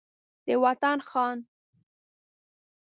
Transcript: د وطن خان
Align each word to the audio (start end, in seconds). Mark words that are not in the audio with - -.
د 0.45 0.47
وطن 0.63 0.97
خان 1.09 1.37